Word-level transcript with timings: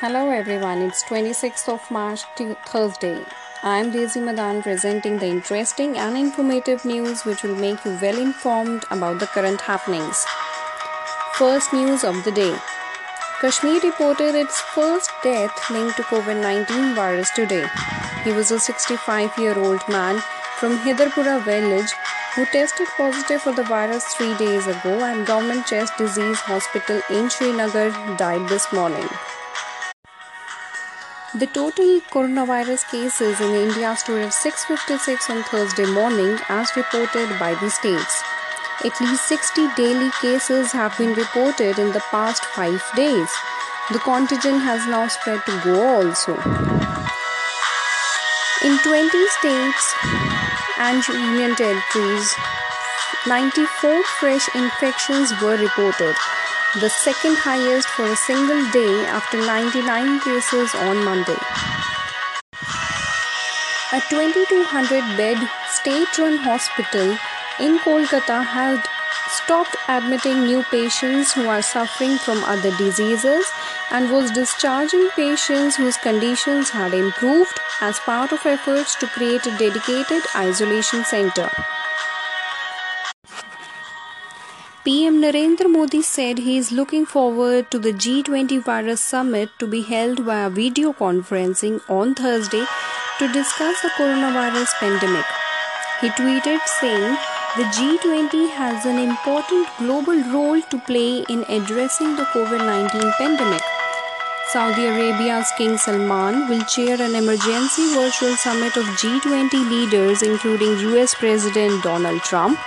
Hello 0.00 0.30
everyone, 0.30 0.80
it's 0.82 1.02
26th 1.02 1.68
of 1.68 1.90
March, 1.90 2.22
Thursday. 2.66 3.20
I 3.64 3.78
am 3.78 3.90
Daisy 3.90 4.20
Madan 4.20 4.62
presenting 4.62 5.18
the 5.18 5.26
interesting 5.26 5.98
and 5.98 6.16
informative 6.16 6.84
news 6.84 7.24
which 7.24 7.42
will 7.42 7.56
make 7.56 7.84
you 7.84 7.98
well 8.00 8.16
informed 8.16 8.84
about 8.92 9.18
the 9.18 9.26
current 9.26 9.60
happenings. 9.60 10.24
First 11.34 11.72
news 11.72 12.04
of 12.04 12.22
the 12.22 12.30
day 12.30 12.54
Kashmir 13.40 13.80
reported 13.80 14.36
its 14.36 14.60
first 14.60 15.10
death 15.24 15.68
linked 15.68 15.96
to 15.96 16.04
COVID 16.04 16.40
19 16.42 16.94
virus 16.94 17.32
today. 17.32 17.66
He 18.22 18.30
was 18.30 18.52
a 18.52 18.60
65 18.60 19.36
year 19.36 19.58
old 19.58 19.82
man 19.88 20.20
from 20.60 20.78
Hyderpora 20.78 21.44
village 21.44 21.90
who 22.36 22.44
tested 22.52 22.86
positive 22.96 23.42
for 23.42 23.50
the 23.50 23.64
virus 23.64 24.04
three 24.14 24.36
days 24.36 24.68
ago 24.68 24.94
and 25.08 25.26
government 25.26 25.66
chest 25.66 25.98
disease 25.98 26.38
hospital 26.52 27.02
in 27.10 27.28
Srinagar 27.28 27.90
died 28.16 28.48
this 28.48 28.72
morning. 28.72 29.08
The 31.34 31.46
total 31.46 32.00
coronavirus 32.08 32.90
cases 32.90 33.38
in 33.38 33.52
India 33.52 33.94
stood 33.96 34.22
at 34.22 34.32
656 34.32 35.28
on 35.28 35.42
Thursday 35.42 35.84
morning 35.84 36.38
as 36.48 36.74
reported 36.74 37.28
by 37.38 37.52
the 37.60 37.68
states. 37.68 38.24
At 38.82 38.98
least 38.98 39.28
60 39.28 39.68
daily 39.76 40.10
cases 40.22 40.72
have 40.72 40.96
been 40.96 41.12
reported 41.12 41.78
in 41.78 41.92
the 41.92 42.02
past 42.10 42.42
5 42.56 42.82
days. 42.96 43.30
The 43.92 43.98
contagion 43.98 44.58
has 44.60 44.88
now 44.88 45.06
spread 45.08 45.44
to 45.44 45.60
Goa 45.62 46.06
also. 46.06 46.32
In 48.64 48.78
20 48.80 49.26
states 49.36 49.84
and 50.80 51.06
union 51.08 51.54
territories, 51.56 52.34
94 53.26 54.02
fresh 54.16 54.48
infections 54.54 55.30
were 55.42 55.58
reported 55.58 56.16
the 56.76 56.90
second 56.90 57.34
highest 57.38 57.88
for 57.88 58.04
a 58.04 58.14
single 58.14 58.62
day 58.72 59.06
after 59.06 59.38
99 59.38 60.20
cases 60.20 60.74
on 60.74 61.02
Monday. 61.02 61.38
A 63.90 64.00
2200 64.10 65.16
bed 65.16 65.38
state 65.70 66.18
run 66.18 66.36
hospital 66.36 67.16
in 67.58 67.78
Kolkata 67.78 68.44
had 68.44 68.84
stopped 69.30 69.76
admitting 69.88 70.44
new 70.44 70.62
patients 70.64 71.32
who 71.32 71.48
are 71.48 71.62
suffering 71.62 72.18
from 72.18 72.44
other 72.44 72.70
diseases 72.76 73.50
and 73.90 74.12
was 74.12 74.30
discharging 74.30 75.08
patients 75.16 75.76
whose 75.76 75.96
conditions 75.96 76.68
had 76.68 76.92
improved 76.92 77.58
as 77.80 77.98
part 78.00 78.30
of 78.30 78.44
efforts 78.44 78.94
to 78.96 79.06
create 79.06 79.46
a 79.46 79.56
dedicated 79.56 80.22
isolation 80.36 81.02
center. 81.02 81.48
PM 84.88 85.20
Narendra 85.20 85.70
Modi 85.70 86.00
said 86.00 86.38
he 86.38 86.56
is 86.56 86.72
looking 86.72 87.04
forward 87.04 87.70
to 87.70 87.78
the 87.78 87.92
G20 87.92 88.62
virus 88.62 89.02
summit 89.02 89.50
to 89.58 89.66
be 89.66 89.82
held 89.82 90.20
via 90.20 90.48
video 90.48 90.94
conferencing 90.94 91.82
on 91.90 92.14
Thursday 92.14 92.64
to 93.18 93.30
discuss 93.34 93.82
the 93.82 93.90
coronavirus 93.98 94.72
pandemic. 94.80 95.26
He 96.00 96.08
tweeted 96.20 96.64
saying 96.80 97.18
the 97.58 97.64
G20 97.76 98.48
has 98.52 98.86
an 98.86 98.98
important 98.98 99.68
global 99.76 100.22
role 100.32 100.62
to 100.62 100.78
play 100.86 101.22
in 101.28 101.44
addressing 101.50 102.16
the 102.16 102.24
COVID 102.32 102.64
19 102.64 103.12
pandemic. 103.18 103.60
Saudi 104.54 104.86
Arabia's 104.86 105.52
King 105.58 105.76
Salman 105.76 106.48
will 106.48 106.64
chair 106.64 106.94
an 106.98 107.14
emergency 107.14 107.92
virtual 107.92 108.34
summit 108.36 108.74
of 108.78 108.86
G20 109.02 109.68
leaders, 109.68 110.22
including 110.22 110.78
US 110.94 111.14
President 111.14 111.82
Donald 111.82 112.22
Trump, 112.22 112.58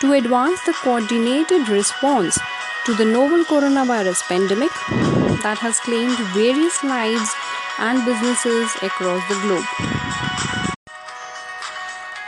to 0.00 0.12
advance 0.12 0.62
the 0.64 0.72
coordinated 0.74 1.68
response 1.68 2.38
to 2.84 2.94
the 2.94 3.04
novel 3.04 3.44
coronavirus 3.44 4.22
pandemic 4.28 4.70
that 5.42 5.58
has 5.58 5.80
claimed 5.80 6.16
various 6.34 6.84
lives 6.84 7.34
and 7.78 8.04
businesses 8.04 8.74
across 8.82 9.22
the 9.28 9.38
globe. 9.42 9.64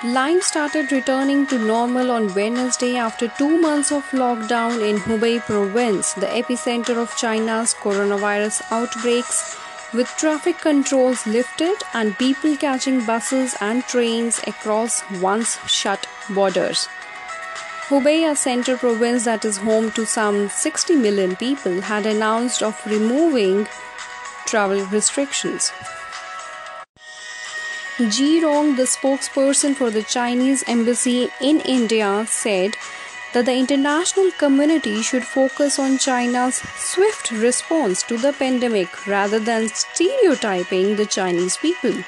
Life 0.02 0.42
started 0.42 0.90
returning 0.90 1.46
to 1.46 1.58
normal 1.58 2.10
on 2.10 2.34
Wednesday 2.34 2.96
after 2.96 3.28
two 3.38 3.60
months 3.60 3.92
of 3.92 4.04
lockdown 4.10 4.80
in 4.88 4.96
Hubei 4.96 5.40
province, 5.40 6.14
the 6.14 6.26
epicenter 6.26 6.96
of 6.96 7.16
China's 7.16 7.74
coronavirus 7.74 8.62
outbreaks, 8.70 9.58
with 9.92 10.08
traffic 10.16 10.58
controls 10.58 11.26
lifted 11.26 11.76
and 11.94 12.16
people 12.16 12.56
catching 12.56 13.04
buses 13.04 13.54
and 13.60 13.84
trains 13.84 14.40
across 14.46 15.02
once 15.20 15.58
shut 15.68 16.06
borders. 16.30 16.88
Hubei, 17.90 18.30
a 18.30 18.36
central 18.36 18.78
province 18.78 19.24
that 19.24 19.44
is 19.44 19.56
home 19.56 19.90
to 19.92 20.06
some 20.06 20.48
60 20.48 20.94
million 20.94 21.34
people, 21.34 21.80
had 21.80 22.06
announced 22.06 22.62
of 22.62 22.80
removing 22.86 23.66
travel 24.46 24.84
restrictions. 24.92 25.72
Ji 27.98 28.44
Rong, 28.44 28.76
the 28.76 28.84
spokesperson 28.84 29.74
for 29.74 29.90
the 29.90 30.04
Chinese 30.04 30.62
embassy 30.68 31.30
in 31.40 31.58
India, 31.62 32.24
said 32.28 32.76
that 33.32 33.46
the 33.46 33.54
international 33.54 34.30
community 34.38 35.02
should 35.02 35.24
focus 35.24 35.80
on 35.80 35.98
China's 35.98 36.62
swift 36.76 37.32
response 37.32 38.04
to 38.04 38.16
the 38.16 38.32
pandemic 38.32 39.04
rather 39.08 39.40
than 39.40 39.68
stereotyping 39.68 40.94
the 40.94 41.06
Chinese 41.06 41.56
people. 41.56 42.04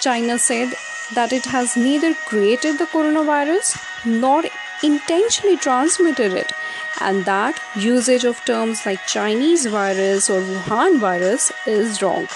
China 0.00 0.38
said 0.38 0.72
that 1.14 1.34
it 1.34 1.44
has 1.44 1.76
neither 1.76 2.14
created 2.14 2.78
the 2.78 2.86
coronavirus 2.86 3.76
nor 4.06 4.44
intentionally 4.82 5.56
transmitted 5.56 6.32
it, 6.32 6.52
and 7.00 7.24
that 7.24 7.60
usage 7.76 8.24
of 8.24 8.44
terms 8.44 8.84
like 8.86 9.06
Chinese 9.06 9.66
virus 9.66 10.30
or 10.30 10.40
Wuhan 10.40 10.98
virus 10.98 11.52
is 11.66 12.02
wrong. 12.02 12.26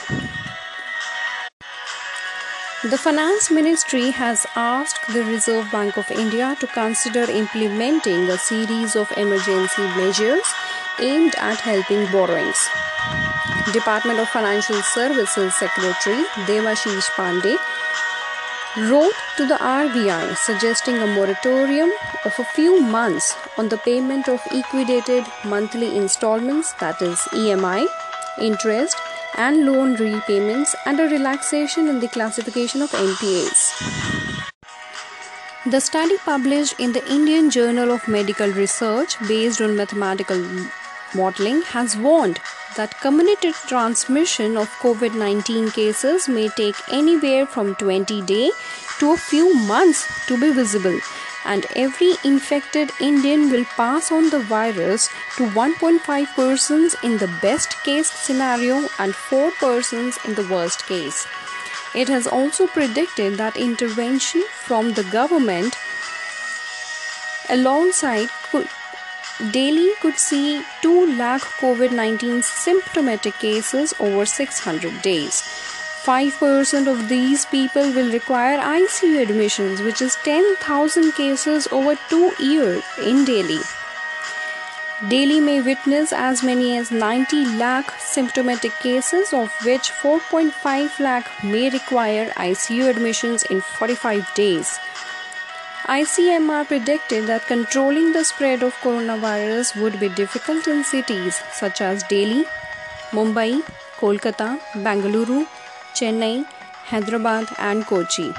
The 2.85 2.99
Finance 2.99 3.49
Ministry 3.49 4.11
has 4.11 4.45
asked 4.57 5.07
the 5.13 5.23
Reserve 5.23 5.71
Bank 5.71 5.97
of 5.97 6.11
India 6.11 6.57
to 6.59 6.67
consider 6.67 7.31
implementing 7.31 8.29
a 8.29 8.37
series 8.37 8.97
of 8.97 9.13
emergency 9.17 9.83
measures 9.97 10.43
aimed 10.99 11.35
at 11.37 11.61
helping 11.61 12.11
borrowings. 12.11 12.59
Department 13.73 14.19
of 14.19 14.29
Financial 14.31 14.83
Services 14.83 15.55
Secretary 15.55 16.25
Devashish 16.51 17.07
Pandey 17.15 17.57
wrote 18.77 19.13
to 19.37 19.45
the 19.45 19.57
RBI 19.57 20.35
suggesting 20.35 20.97
a 20.97 21.07
moratorium 21.07 21.91
of 22.25 22.39
a 22.39 22.45
few 22.45 22.81
months 22.81 23.37
on 23.59 23.69
the 23.69 23.77
payment 23.77 24.29
of 24.29 24.41
equated 24.51 25.25
monthly 25.45 25.95
installments, 25.95 26.73
that 26.75 27.03
is, 27.03 27.19
EMI, 27.33 27.87
interest, 28.41 28.97
and 29.37 29.67
loan 29.67 29.97
repayments, 29.97 30.75
and 30.87 30.99
a 31.01 31.09
relaxation 31.09 31.87
in 31.89 32.01
the 32.01 32.09
classification 32.09 32.81
of 32.81 32.91
NPAs. 32.93 34.49
The 35.67 35.81
study 35.81 36.17
published 36.25 36.81
in 36.81 36.93
the 36.93 37.07
Indian 37.13 37.51
Journal 37.51 37.91
of 37.91 38.09
Medical 38.09 38.51
Research, 38.51 39.19
based 39.29 39.61
on 39.61 39.77
mathematical 39.77 40.43
modeling, 41.15 41.61
has 41.63 41.95
warned 41.97 42.41
that 42.77 42.99
community 43.01 43.53
transmission 43.67 44.57
of 44.57 44.69
COVID 44.81 45.15
19 45.15 45.71
cases 45.71 46.29
may 46.29 46.49
take 46.49 46.77
anywhere 46.91 47.47
from 47.47 47.75
20 47.75 48.23
days 48.23 48.53
to 48.99 49.13
a 49.13 49.17
few 49.17 49.55
months 49.55 50.27
to 50.27 50.41
be 50.41 50.51
visible, 50.53 50.99
and 51.45 51.67
every 51.77 52.15
infected 52.25 52.91
Indian 53.01 53.51
will 53.51 53.65
pass 53.77 54.11
on 54.13 54.31
the 54.31 54.41
virus 54.41 55.09
to 55.37 55.49
1.5 55.51 56.35
persons 56.35 56.97
in 57.03 57.19
the 57.19 57.33
best 57.43 57.83
case 57.85 58.11
scenario 58.11 58.89
and 58.99 59.15
4 59.15 59.51
persons 59.53 60.19
in 60.25 60.35
the 60.35 60.47
worst 60.49 60.87
case. 60.87 61.27
It 61.95 62.09
has 62.09 62.27
also 62.27 62.67
predicted 62.67 63.37
that 63.39 63.57
intervention 63.57 64.45
from 64.53 64.93
the 64.95 65.05
government 65.05 65.77
alongside 67.51 68.31
Delhi 69.51 69.91
could 70.01 70.19
see 70.19 70.63
2 70.83 71.17
lakh 71.17 71.43
COVID 71.61 71.91
19 71.91 72.43
symptomatic 72.43 73.35
cases 73.41 73.93
over 73.99 74.25
600 74.25 75.03
days. 75.03 75.43
5% 76.05 76.87
of 76.87 77.09
these 77.09 77.45
people 77.47 77.93
will 77.93 78.13
require 78.13 78.59
ICU 78.59 79.21
admissions, 79.21 79.81
which 79.81 80.01
is 80.01 80.17
10,000 80.23 81.13
cases 81.13 81.67
over 81.73 81.97
2 82.09 82.33
years 82.39 82.85
in 83.05 83.25
Delhi. 83.25 83.59
Delhi 85.09 85.41
may 85.41 85.61
witness 85.61 86.13
as 86.13 86.45
many 86.45 86.77
as 86.77 86.93
90 86.93 87.45
lakh 87.57 87.93
symptomatic 87.99 88.73
cases, 88.79 89.33
of 89.33 89.53
which 89.65 89.91
4.5 89.91 91.01
lakh 91.01 91.29
may 91.43 91.69
require 91.71 92.27
ICU 92.37 92.89
admissions 92.89 93.43
in 93.45 93.61
45 93.61 94.33
days. 94.35 94.79
ICMR 95.87 96.69
predicted 96.69 97.27
that 97.27 97.49
controlling 97.49 98.13
the 98.13 98.23
spread 98.23 98.63
of 98.63 98.73
coronavirus 98.83 99.83
would 99.83 99.99
be 99.99 100.09
difficult 100.09 100.69
in 100.69 100.85
cities 100.85 101.43
such 101.53 101.81
as 101.81 102.05
Delhi, 102.05 102.45
Mumbai, 103.11 103.63
Kolkata, 103.99 104.61
Bangalore, 104.85 105.45
Chennai, 105.93 106.47
Hyderabad, 106.87 107.49
and 107.59 107.85
Kochi. 107.85 108.33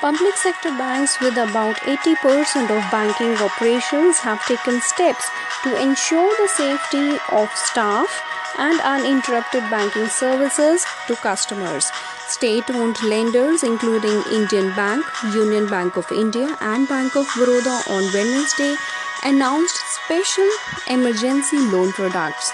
Public 0.00 0.34
sector 0.36 0.70
banks 0.78 1.20
with 1.20 1.36
about 1.36 1.76
80% 1.76 2.70
of 2.70 2.90
banking 2.90 3.34
operations 3.44 4.16
have 4.18 4.42
taken 4.46 4.80
steps 4.80 5.28
to 5.62 5.78
ensure 5.82 6.34
the 6.38 6.48
safety 6.48 7.18
of 7.32 7.50
staff 7.54 8.22
and 8.56 8.80
uninterrupted 8.80 9.68
banking 9.68 10.06
services 10.06 10.86
to 11.06 11.16
customers. 11.16 11.92
State 12.28 12.70
owned 12.70 13.02
lenders, 13.02 13.62
including 13.62 14.22
Indian 14.30 14.74
Bank, 14.76 15.04
Union 15.34 15.66
Bank 15.66 15.96
of 15.96 16.12
India, 16.12 16.56
and 16.60 16.86
Bank 16.86 17.16
of 17.16 17.26
Baroda, 17.28 17.80
on 17.88 18.04
Wednesday 18.12 18.76
announced 19.24 19.76
special 20.04 20.48
emergency 20.88 21.58
loan 21.58 21.90
products. 21.92 22.52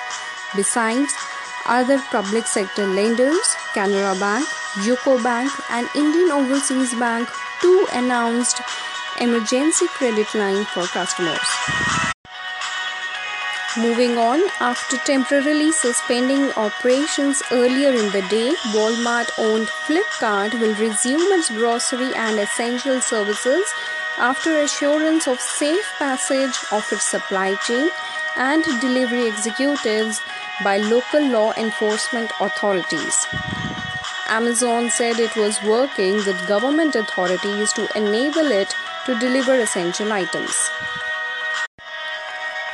Besides, 0.54 1.12
other 1.66 1.98
public 2.10 2.46
sector 2.46 2.86
lenders, 2.86 3.56
Canara 3.74 4.18
Bank, 4.20 4.46
UCO 4.86 5.22
Bank, 5.22 5.50
and 5.70 5.88
Indian 5.94 6.30
Overseas 6.30 6.94
Bank, 6.94 7.28
too 7.60 7.86
announced 7.92 8.60
emergency 9.20 9.86
credit 9.88 10.32
line 10.34 10.64
for 10.66 10.86
customers. 10.86 12.13
Moving 13.76 14.18
on, 14.18 14.40
after 14.60 14.96
temporarily 14.98 15.72
suspending 15.72 16.52
operations 16.52 17.42
earlier 17.50 17.90
in 17.90 18.12
the 18.12 18.22
day, 18.30 18.54
Walmart 18.72 19.28
owned 19.36 19.66
Flipkart 19.66 20.54
will 20.60 20.76
resume 20.76 21.20
its 21.32 21.50
grocery 21.50 22.14
and 22.14 22.38
essential 22.38 23.00
services 23.00 23.64
after 24.16 24.60
assurance 24.60 25.26
of 25.26 25.40
safe 25.40 25.92
passage 25.98 26.56
of 26.70 26.86
its 26.92 27.02
supply 27.02 27.56
chain 27.66 27.90
and 28.36 28.62
delivery 28.80 29.26
executives 29.26 30.22
by 30.62 30.76
local 30.76 31.26
law 31.26 31.52
enforcement 31.56 32.30
authorities. 32.40 33.26
Amazon 34.28 34.88
said 34.88 35.18
it 35.18 35.34
was 35.34 35.60
working 35.64 36.14
with 36.14 36.46
government 36.46 36.94
authorities 36.94 37.72
to 37.72 37.88
enable 37.96 38.52
it 38.52 38.72
to 39.04 39.18
deliver 39.18 39.56
essential 39.56 40.12
items. 40.12 40.70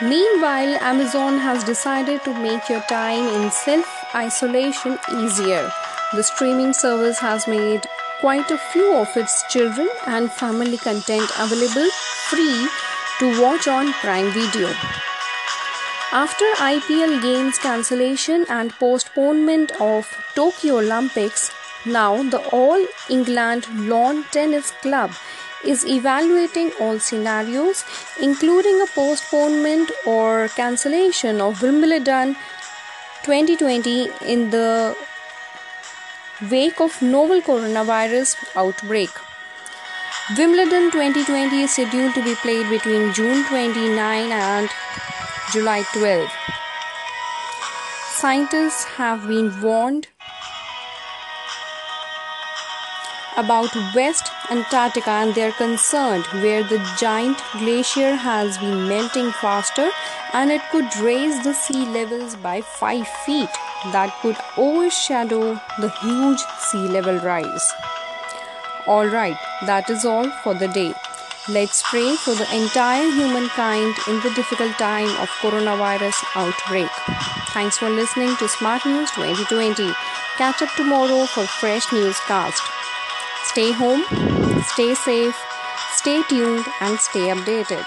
Meanwhile, 0.03 0.79
Amazon 0.81 1.39
has 1.41 1.63
decided 1.63 2.25
to 2.25 2.33
make 2.33 2.71
your 2.71 2.81
time 2.89 3.27
in 3.39 3.51
self 3.51 3.87
isolation 4.15 4.99
easier. 5.13 5.71
The 6.15 6.23
streaming 6.23 6.73
service 6.73 7.19
has 7.19 7.47
made 7.47 7.87
quite 8.21 8.51
a 8.51 8.57
few 8.57 8.95
of 8.95 9.15
its 9.15 9.45
children 9.51 9.91
and 10.07 10.33
family 10.33 10.79
content 10.79 11.31
available 11.39 11.91
free 12.31 12.67
to 13.19 13.43
watch 13.43 13.69
on 13.69 13.93
Prime 14.01 14.31
Video. 14.33 14.73
After 16.13 16.47
IPL 16.57 17.21
games 17.21 17.59
cancellation 17.59 18.47
and 18.49 18.73
postponement 18.73 19.73
of 19.83 20.09
Tokyo 20.35 20.79
Olympics, 20.79 21.53
now 21.85 22.23
the 22.23 22.41
All 22.49 22.87
England 23.11 23.67
Lawn 23.87 24.25
Tennis 24.33 24.71
Club 24.81 25.11
is 25.65 25.85
evaluating 25.87 26.73
all 26.81 26.99
scenarios, 26.99 27.85
including 28.21 28.81
a 28.81 28.87
postponement 28.87 29.91
or 30.07 30.49
cancellation 30.49 31.41
of 31.41 31.63
Wimbledon 31.63 32.35
2020 33.25 34.11
in 34.27 34.51
the 34.51 34.97
wake 36.51 36.81
of 36.81 37.01
novel 37.03 37.41
coronavirus 37.43 38.37
outbreak. 38.57 39.11
Wimbledon 40.37 40.91
2020 40.91 41.63
is 41.63 41.73
scheduled 41.73 42.15
to 42.15 42.23
be 42.23 42.35
played 42.37 42.69
between 42.71 43.13
June 43.13 43.45
29 43.47 44.33
and 44.33 44.71
July 45.53 45.83
12. 45.93 46.31
Scientists 48.13 48.85
have 48.85 49.27
been 49.27 49.61
warned 49.61 50.07
about 53.37 53.75
West 53.95 54.31
Antarctica 54.51 55.11
and 55.11 55.35
they're 55.35 55.53
concerned 55.53 56.25
where 56.45 56.63
the 56.63 56.79
giant 56.99 57.39
glacier 57.59 58.15
has 58.15 58.59
been 58.59 58.89
melting 58.89 59.31
faster 59.33 59.91
and 60.33 60.51
it 60.51 60.63
could 60.71 60.97
raise 60.97 61.43
the 61.45 61.55
sea 61.55 61.85
levels 61.87 62.37
by 62.37 62.61
5 62.61 63.07
feet 63.27 63.51
that 63.93 64.15
could 64.21 64.37
overshadow 64.57 65.61
the 65.79 65.91
huge 66.01 66.41
sea 66.59 66.89
level 66.89 67.19
rise. 67.19 67.73
Alright, 68.87 69.37
that 69.67 69.89
is 69.91 70.05
all 70.05 70.29
for 70.43 70.55
the 70.55 70.69
day. 70.69 70.95
Let's 71.49 71.83
pray 71.83 72.17
for 72.17 72.35
the 72.35 72.49
entire 72.55 73.11
humankind 73.11 73.95
in 74.09 74.21
the 74.21 74.33
difficult 74.35 74.73
time 74.79 75.09
of 75.21 75.29
coronavirus 75.41 76.23
outbreak. 76.35 76.91
Thanks 77.55 77.79
for 77.79 77.91
listening 77.91 78.37
to 78.37 78.49
Smart 78.49 78.85
News 78.87 79.11
2020. 79.13 79.93
Catch 80.37 80.63
up 80.63 80.69
tomorrow 80.77 81.27
for 81.27 81.47
fresh 81.47 81.93
newscast. 81.93 82.80
Stay 83.51 83.73
home, 83.73 84.05
stay 84.63 84.95
safe, 84.95 85.37
stay 85.95 86.23
tuned, 86.29 86.65
and 86.81 87.01
stay 87.01 87.27
updated. 87.35 87.85